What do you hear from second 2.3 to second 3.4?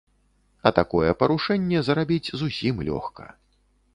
зусім лёгка.